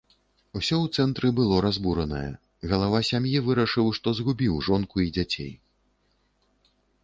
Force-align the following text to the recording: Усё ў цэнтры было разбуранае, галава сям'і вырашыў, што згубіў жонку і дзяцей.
Усё 0.59 0.77
ў 0.81 0.87
цэнтры 1.01 1.27
было 1.39 1.59
разбуранае, 1.65 2.31
галава 2.73 3.03
сям'і 3.11 3.35
вырашыў, 3.51 3.93
што 4.01 4.17
згубіў 4.23 4.53
жонку 4.69 4.95
і 5.07 5.09
дзяцей. 5.19 5.53